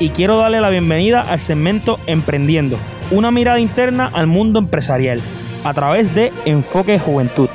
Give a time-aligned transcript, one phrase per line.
[0.00, 2.78] y quiero darle la bienvenida al segmento Emprendiendo,
[3.10, 5.20] una mirada interna al mundo empresarial,
[5.62, 7.50] a través de Enfoque Juventud.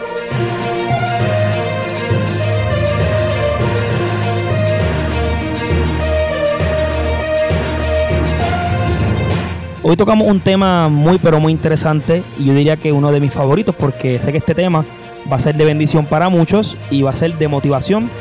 [9.81, 13.33] Hoy tocamos un tema muy pero muy interesante y yo diría que uno de mis
[13.33, 14.85] favoritos porque sé que este tema
[15.31, 18.11] va a ser de bendición para muchos y va a ser de motivación,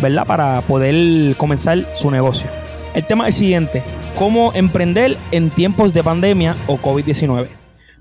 [0.00, 0.26] ¿verdad?
[0.26, 2.50] Para poder comenzar su negocio.
[2.92, 3.84] El tema es el siguiente,
[4.16, 7.46] cómo emprender en tiempos de pandemia o COVID-19.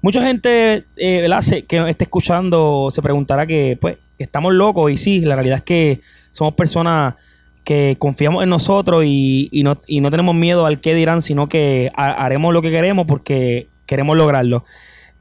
[0.01, 1.29] Mucha gente eh,
[1.67, 5.63] que nos esté escuchando se preguntará que pues estamos locos y sí, la realidad es
[5.63, 7.15] que somos personas
[7.63, 9.75] que confiamos en nosotros y, no,
[10.09, 14.65] tenemos miedo al qué dirán, sino que haremos lo que queremos porque queremos lograrlo.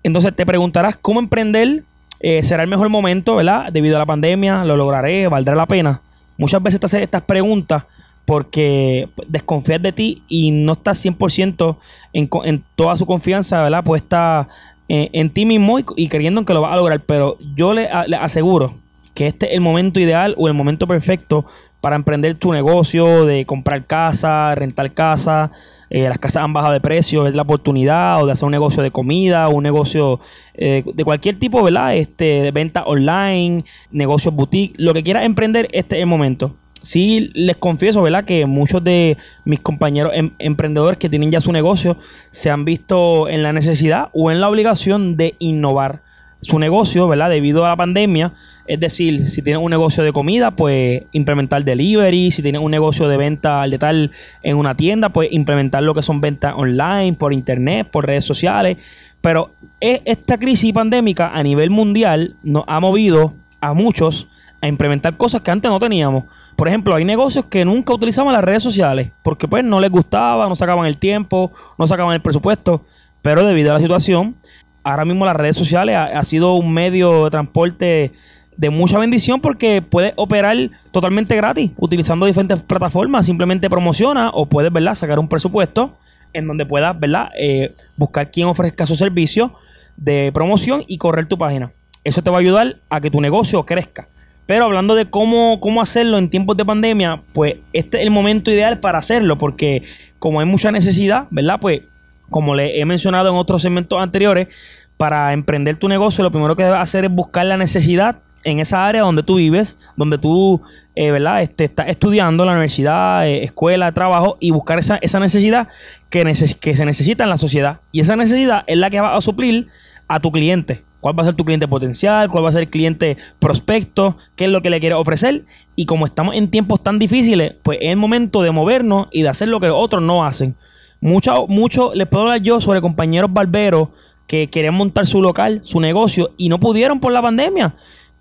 [0.03, 1.83] Entonces te preguntarás cómo emprender
[2.21, 3.71] eh, será el mejor momento, ¿verdad?
[3.71, 6.01] Debido a la pandemia, lo lograré, valdrá la pena.
[6.39, 7.85] Muchas veces te haces estas preguntas
[8.29, 11.79] porque desconfías de ti y no estás 100%
[12.13, 13.83] en, en toda su confianza, ¿verdad?
[13.83, 14.49] Puesta
[14.87, 17.01] en, en ti mismo y, creyendo en que lo vas a lograr.
[17.07, 18.75] Pero yo le, le aseguro
[19.15, 21.47] que este es el momento ideal o el momento perfecto
[21.81, 25.51] para emprender tu negocio de comprar casa, rentar casa.
[25.89, 28.83] Eh, las casas han bajado de precio, es la oportunidad o de hacer un negocio
[28.83, 30.21] de comida, un negocio
[30.53, 31.97] eh, de cualquier tipo, ¿verdad?
[31.97, 36.55] Este, de venta online, negocios boutique, lo que quieras emprender, este es el momento.
[36.83, 38.25] Sí, les confieso, ¿verdad?
[38.25, 41.97] Que muchos de mis compañeros em, emprendedores que tienen ya su negocio
[42.31, 46.03] se han visto en la necesidad o en la obligación de innovar
[46.41, 47.31] su negocio, ¿verdad?
[47.31, 48.33] Debido a la pandemia.
[48.67, 52.31] Es decir, si tienen un negocio de comida, pues implementar delivery.
[52.31, 54.13] Si tienen un negocio de venta al tal
[54.43, 58.77] en una tienda, pues implementar lo que son ventas online, por internet, por redes sociales.
[59.21, 64.29] Pero e, esta crisis pandémica a nivel mundial nos ha movido a muchos
[64.61, 66.25] a implementar cosas que antes no teníamos.
[66.57, 70.49] Por ejemplo, hay negocios que nunca utilizaban las redes sociales porque pues no les gustaba,
[70.49, 72.83] no sacaban el tiempo, no sacaban el presupuesto.
[73.23, 74.37] Pero debido a la situación,
[74.83, 78.13] ahora mismo las redes sociales ha, sido un medio de transporte
[78.57, 80.57] de mucha bendición porque puedes operar
[80.91, 83.27] totalmente gratis utilizando diferentes plataformas.
[83.27, 84.95] Simplemente promociona o puedes, ¿verdad?
[84.95, 85.97] Sacar un presupuesto
[86.33, 87.31] en donde puedas, ¿verdad?
[87.39, 89.55] Eh, buscar quien ofrezca su servicio
[89.97, 91.73] de promoción y correr tu página.
[92.05, 94.09] Eso te va a ayudar a que tu negocio crezca.
[94.49, 98.51] Pero hablando de cómo, cómo hacerlo en tiempos de pandemia, pues este es el momento
[98.51, 99.83] ideal para hacerlo, porque
[100.19, 101.61] como hay mucha necesidad, ¿verdad?
[101.61, 101.83] Pues
[102.31, 104.49] como le he mencionado en otros segmentos anteriores,
[104.97, 108.87] para emprender tu negocio, lo primero que debes hacer es buscar la necesidad en esa
[108.87, 110.63] área donde tú vives, donde tú,
[110.95, 111.43] eh, ¿verdad?
[111.43, 115.69] Este, estás estudiando la universidad, eh, escuela, trabajo, y buscar esa, esa necesidad
[116.09, 116.25] que,
[116.59, 117.81] que se necesita en la sociedad.
[117.93, 119.69] Y esa necesidad es la que va a suplir
[120.09, 122.71] a tu cliente cuál va a ser tu cliente potencial, cuál va a ser el
[122.71, 125.45] cliente prospecto, qué es lo que le quieres ofrecer.
[125.77, 129.29] Y como estamos en tiempos tan difíciles, pues es el momento de movernos y de
[129.29, 130.57] hacer lo que otros no hacen.
[131.01, 133.91] Mucho, mucho les puedo hablar yo sobre compañeros barberos
[134.27, 137.75] que querían montar su local, su negocio, y no pudieron por la pandemia.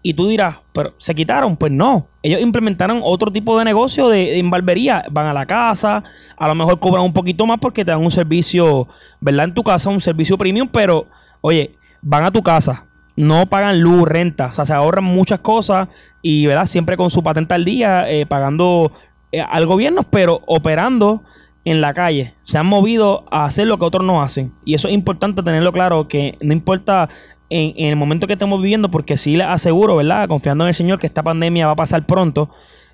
[0.04, 1.58] Y tú dirás, pero se quitaron.
[1.58, 2.08] Pues no.
[2.24, 5.04] Ellos implementaron otro tipo de negocio de, en barbería.
[5.12, 6.04] Van a la casa,
[6.38, 8.88] a lo mejor cobran un poquito más porque te dan un servicio,
[9.20, 9.46] ¿verdad?
[9.46, 11.08] En tu casa, un servicio premium, pero,
[11.42, 11.77] oye,
[12.08, 12.86] van a tu casa,
[13.18, 15.90] no pagan luz, renta, o sea, se ahorran muchas cosas
[16.22, 16.66] y, ¿verdad?
[16.66, 18.94] Siempre con su patente al día, eh, pagando
[19.34, 21.24] eh, al gobierno, pero operando
[21.66, 22.34] en la calle.
[22.44, 24.54] Se han movido a hacer lo que otros no hacen.
[24.64, 27.10] Y eso es importante tenerlo claro, que no importa
[27.50, 30.30] en, el momento que estemos viviendo, porque sí les aseguro, ¿verdad?
[30.30, 32.50] Confiando en el Señor que esta pandemia va a pasar pronto.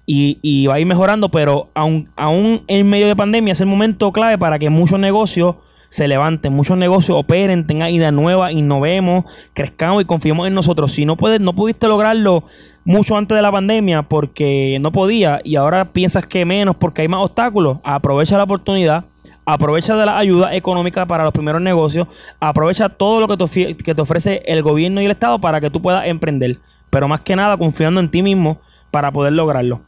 [0.08, 4.12] Y, va a ir mejorando, pero aún, aún en medio de pandemia es el momento
[4.12, 5.58] clave para que muchos negocios
[5.94, 10.92] se levanten, muchos negocios operen, tengan ideas nuevas, innovemos, crezcamos y confiemos en nosotros.
[10.92, 12.46] Si no puedes, no pudiste lograrlo
[12.84, 17.08] mucho antes de la pandemia porque no podía y ahora piensas que menos porque hay
[17.08, 19.06] más obstáculos, aprovecha la oportunidad.
[19.46, 22.08] Aprovecha de la ayuda económica para los primeros negocios.
[22.40, 25.70] Aprovecha todo lo que te, que te ofrece el gobierno y el Estado para que
[25.70, 26.60] tú puedas emprender.
[26.90, 29.82] Pero más que nada confiando en ti mismo para poder lograrlo.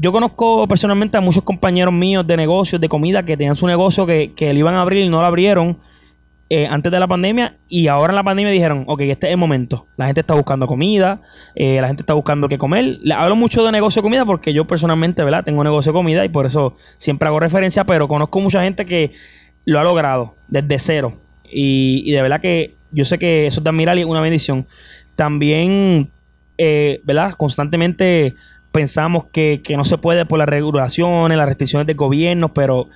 [0.00, 4.06] Yo conozco personalmente a muchos compañeros míos de negocios, de comida, que tenían su negocio
[4.06, 5.78] que, que iban a abrir y no lo abrieron
[6.50, 9.38] eh, antes de la pandemia y ahora en la pandemia dijeron, ok, este es el
[9.38, 9.86] momento.
[9.96, 11.20] La gente está buscando comida,
[11.56, 13.00] eh, la gente está buscando qué comer.
[13.02, 15.44] Le hablo mucho de negocio de comida porque yo personalmente, ¿verdad?
[15.44, 19.12] Tengo negocio de comida y por eso siempre hago referencia, pero conozco mucha gente que
[19.64, 21.12] lo ha logrado desde cero.
[21.50, 24.66] Y, de verdad que yo sé que eso es de admirar y es una bendición.
[25.16, 26.12] También,
[26.56, 27.34] eh, ¿verdad?
[27.34, 28.36] Constantemente
[28.78, 32.86] pensamos que, que no se puede por las regulaciones, las restricciones del gobierno, pero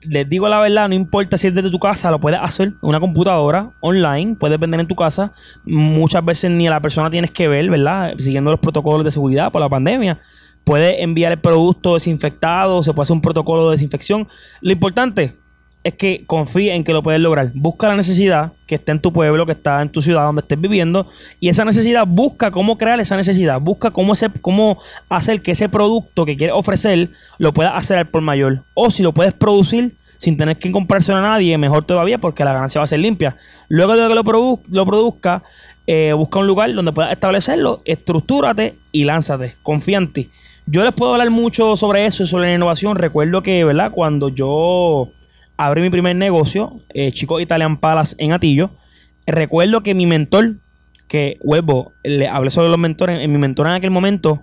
[0.00, 2.98] les digo la verdad, no importa si es desde tu casa, lo puedes hacer una
[2.98, 5.32] computadora online, puedes vender en tu casa.
[5.64, 8.14] Muchas veces ni a la persona tienes que ver, ¿verdad?
[8.18, 10.18] Siguiendo los protocolos de seguridad por la pandemia.
[10.64, 14.26] Puedes enviar el producto desinfectado, se puede hacer un protocolo de desinfección.
[14.62, 15.36] Lo importante
[15.82, 17.52] es que confíe en que lo puedes lograr.
[17.54, 20.60] Busca la necesidad que está en tu pueblo, que está en tu ciudad donde estés
[20.60, 21.06] viviendo,
[21.40, 24.78] y esa necesidad, busca cómo crear esa necesidad, busca cómo, cómo
[25.08, 28.64] hacer que ese producto que quieres ofrecer lo puedas hacer al por mayor.
[28.74, 32.52] O si lo puedes producir sin tener que comprárselo a nadie, mejor todavía porque la
[32.52, 33.36] ganancia va a ser limpia.
[33.68, 34.22] Luego de que lo,
[34.68, 35.42] lo produzca,
[35.86, 39.56] eh, busca un lugar donde puedas establecerlo, estructúrate y lánzate.
[39.62, 40.30] Confía en ti.
[40.66, 42.96] Yo les puedo hablar mucho sobre eso, sobre la innovación.
[42.96, 43.90] Recuerdo que, ¿verdad?
[43.92, 45.10] Cuando yo
[45.64, 48.70] abrí mi primer negocio, eh, Chico Italian Palace en Atillo.
[49.26, 50.56] Recuerdo que mi mentor,
[51.06, 54.42] que vuelvo, le hablé sobre los mentores, en mi mentor en aquel momento,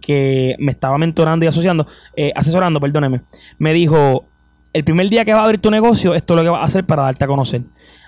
[0.00, 1.86] que me estaba mentorando y asociando,
[2.16, 3.22] eh, asesorando, perdóneme,
[3.58, 4.28] me dijo,
[4.72, 6.64] el primer día que vas a abrir tu negocio, esto es lo que vas a
[6.64, 7.62] hacer para darte a conocer.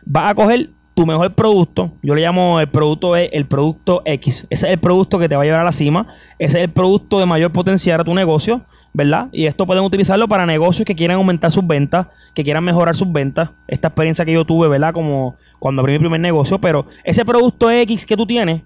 [0.05, 4.47] Vas a coger tu mejor producto, yo le llamo el producto e, el producto X.
[4.49, 6.07] Ese es el producto que te va a llevar a la cima.
[6.39, 8.63] Ese es el producto de mayor potencial a tu negocio,
[8.93, 9.29] ¿verdad?
[9.33, 13.11] Y esto pueden utilizarlo para negocios que quieran aumentar sus ventas, que quieran mejorar sus
[13.11, 13.51] ventas.
[13.67, 14.95] Esta experiencia que yo tuve, ¿verdad?
[14.95, 16.61] Como cuando abrí mi primer negocio.
[16.61, 18.63] Pero ese producto X que tú tienes,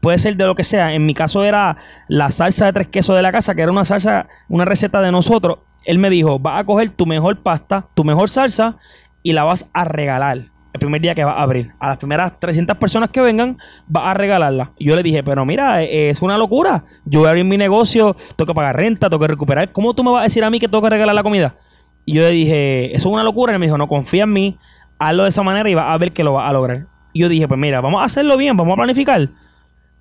[0.00, 0.94] puede ser de lo que sea.
[0.94, 1.76] En mi caso era
[2.08, 5.12] la salsa de tres quesos de la casa, que era una salsa, una receta de
[5.12, 5.58] nosotros.
[5.84, 8.78] Él me dijo, vas a coger tu mejor pasta, tu mejor salsa
[9.22, 11.72] y la vas a regalar el primer día que va a abrir.
[11.80, 13.58] A las primeras 300 personas que vengan,
[13.94, 14.72] va a regalarla.
[14.78, 16.84] Y yo le dije, pero mira, eh, es una locura.
[17.04, 19.72] Yo voy a abrir mi negocio, tengo que pagar renta, tengo que recuperar.
[19.72, 21.56] ¿Cómo tú me vas a decir a mí que tengo que regalar la comida?
[22.04, 23.54] Y yo le dije, eso es una locura.
[23.54, 24.58] Y me dijo, no, confía en mí,
[24.98, 26.86] hazlo de esa manera y vas a ver que lo vas a lograr.
[27.12, 29.30] Y yo dije, pues mira, vamos a hacerlo bien, vamos a planificar.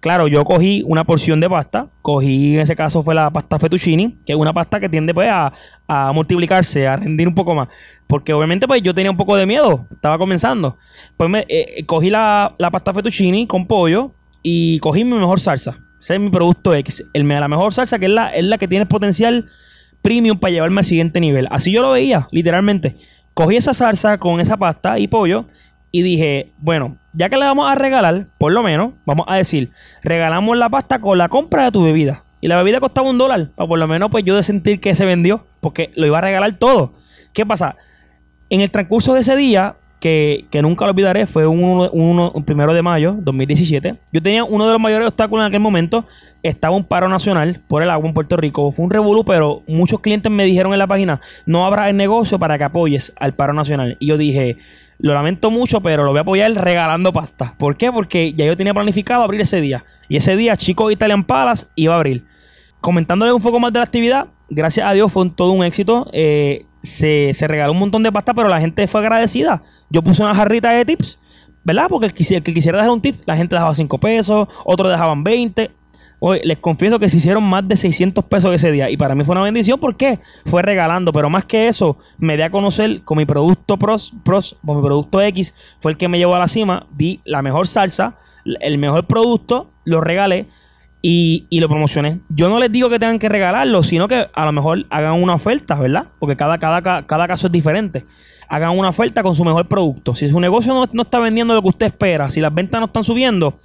[0.05, 4.19] Claro, yo cogí una porción de pasta, cogí en ese caso fue la pasta fettuccini,
[4.23, 5.51] que es una pasta que tiende pues a,
[6.13, 7.69] multiplicarse, a rendir un poco más.
[8.05, 10.77] Porque obviamente pues yo tenía un poco de miedo, estaba comenzando.
[11.17, 14.13] Pues me, eh, cogí la, pasta fettuccini con pollo
[14.43, 15.79] y cogí mi mejor salsa.
[15.99, 17.03] Ese es mi producto X.
[17.13, 19.47] El, la mejor salsa que es la, es la que tiene el potencial
[20.03, 21.47] premium para llevarme al siguiente nivel.
[21.49, 22.95] Así yo lo veía, literalmente.
[23.33, 25.47] Cogí esa salsa con esa pasta y pollo
[25.91, 29.71] y dije, bueno, ya que le vamos a regalar, por lo menos, vamos a decir,
[30.03, 32.23] regalamos la pasta con la compra de tu bebida.
[32.41, 34.93] Y la bebida costaba un dólar, para por lo menos pues yo de sentir que
[34.93, 36.93] se vendió, porque lo iba a regalar todo.
[37.33, 37.75] ¿Qué pasa?
[38.49, 43.15] En el transcurso de ese día, que, nunca lo olvidaré, fue un, primero de mayo
[43.17, 43.95] 2017.
[44.11, 46.05] Yo tenía uno de los mayores obstáculos en aquel momento.
[46.43, 48.71] Estaba un paro nacional por el agua en Puerto Rico.
[48.71, 52.37] Fue un revolú, pero muchos clientes me dijeron en la página, no habrá el negocio
[52.37, 53.97] para que apoyes al paro nacional.
[53.99, 54.57] Y yo dije,
[54.99, 57.55] lo lamento mucho, pero lo voy a apoyar regalando pasta.
[57.57, 57.91] ¿Por qué?
[57.91, 59.85] Porque ya yo tenía planificado abrir ese día.
[60.07, 62.25] Y ese día, Chico Italian Palace iba a abrir.
[62.79, 66.07] Comentándole un poco más de la actividad, gracias a Dios fue todo un éxito.
[66.13, 69.63] Eh, se, regaló un montón de pasta, pero la gente fue agradecida.
[69.89, 71.19] Yo puse una jarrita de tips,
[71.63, 71.87] ¿verdad?
[71.89, 75.71] Porque el que, quisiera dejar un tip, la gente dejaba 5 pesos, otros dejaban 20
[76.43, 78.89] les confieso que se hicieron más de 600 pesos ese día.
[78.89, 81.11] Y para mí fue una bendición porque fue regalando.
[81.11, 84.83] Pero más que eso, me di a conocer con mi producto Pros, Pros con mi
[84.83, 85.53] producto X.
[85.79, 86.87] Fue el que me llevó a la cima.
[86.95, 90.47] Di la mejor salsa, el mejor producto, lo regalé.
[91.07, 92.21] Y, lo promocioné.
[92.29, 95.35] Yo no les digo que tengan que regalarlo, sino que a lo mejor hagan una
[95.35, 96.07] oferta, ¿verdad?
[96.17, 98.07] Porque cada, cada, cada caso es diferente.
[98.49, 100.15] Hagan una oferta con su mejor producto.
[100.15, 102.87] Si su negocio no, no está vendiendo lo que usted espera, si las ventas no
[102.87, 103.55] están subiendo,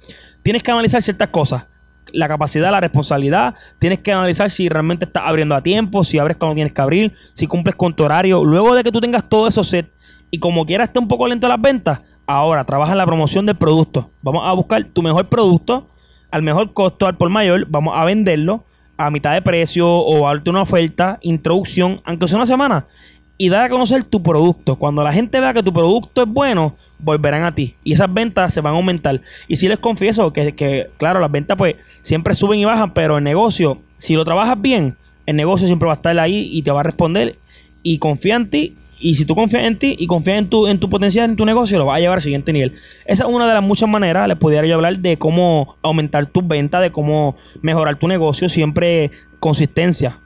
[0.43, 1.65] tienes que analizar ciertas cosas
[2.13, 3.55] la capacidad, la responsabilidad.
[3.79, 7.13] Tienes que analizar si realmente estás abriendo a tiempo, si abres cuando tienes que abrir,
[7.33, 8.43] si cumples con tu horario.
[8.45, 9.91] Luego de que tú tengas todo eso set
[10.29, 13.55] y como quieras esté un poco lento las ventas, ahora trabaja en la promoción del
[13.55, 14.11] producto.
[14.21, 15.87] Vamos a buscar tu mejor producto
[16.31, 17.67] al mejor costo, al por mayor.
[17.69, 18.63] Vamos a venderlo
[18.97, 22.87] a mitad de precio o a darte una oferta, introducción, aunque sea una semana.
[23.37, 24.75] y dar a conocer tu producto.
[24.75, 27.75] Cuando la gente vea que tu producto es bueno, volverán a ti.
[27.83, 29.19] Y esas ventas se van a aumentar.
[29.47, 33.17] Y si les confieso que, que, claro, las ventas pues siempre suben y bajan, pero
[33.17, 34.95] el negocio, si lo trabajas bien,
[35.25, 37.39] el negocio siempre va a estar ahí y te va a responder
[37.81, 38.77] y confía en ti.
[39.01, 41.45] Y si tú confías en ti y confías en tu, en tu potencial, en tu
[41.45, 42.73] negocio, lo va a llevar al siguiente nivel.
[43.05, 44.27] Esa es una de las muchas maneras.
[44.27, 48.47] Les pudiera yo hablar de cómo aumentar tus ventas, de cómo mejorar tu negocio.
[48.47, 50.19] Siempre consistencia.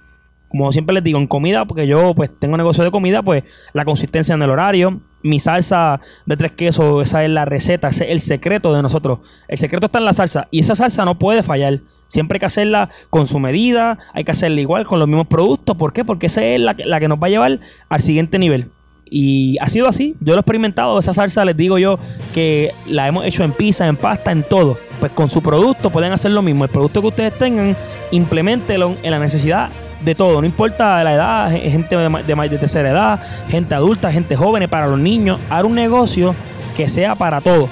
[0.50, 3.84] Como siempre les digo, en comida, porque yo pues tengo negocio de comida, pues la
[3.84, 5.02] consistencia en el horario.
[5.24, 9.20] Mi salsa de tres quesos, esa es la receta, ese es el secreto de nosotros.
[9.48, 11.80] El secreto está en la salsa y esa salsa no puede fallar.
[12.08, 15.76] Siempre hay que hacerla con su medida, hay que hacerla igual con los mismos productos.
[15.76, 16.06] ¿Por qué?
[16.06, 17.60] Porque esa es la, la que nos va a llevar
[17.90, 18.72] al siguiente nivel.
[19.10, 20.16] Y ha sido así.
[20.20, 20.98] Yo lo he experimentado.
[21.00, 22.00] Esa salsa les digo yo
[22.34, 24.78] que la hemos hecho en pizza, en pasta, en todo.
[25.00, 26.66] Pues con su producto pueden hacer lo mismo.
[26.66, 27.78] El producto que ustedes tengan,
[28.12, 29.70] implementelo en la necesidad
[30.04, 30.42] de todo.
[30.42, 35.00] No importa la edad, gente de, de, tercera edad, gente adulta, gente joven, para los
[35.00, 35.40] niños.
[35.50, 36.36] Haz un negocio
[36.76, 37.70] que sea para todos.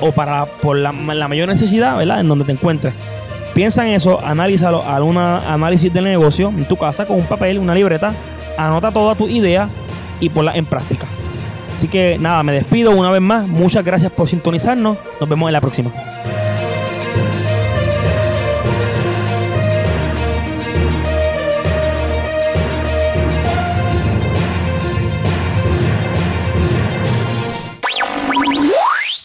[0.00, 2.20] O para por la, la mayor necesidad, ¿verdad?
[2.20, 2.94] En donde te encuentres.
[3.54, 7.58] Piensa en eso, analízalo, haz un análisis del negocio en tu casa con un papel,
[7.58, 8.12] una libreta,
[8.58, 9.68] anota toda tu idea
[10.18, 11.06] y ponla en práctica.
[11.72, 13.46] Así que nada, me despido una vez más.
[13.46, 14.96] Muchas gracias por sintonizarnos.
[15.20, 15.92] Nos vemos en la próxima.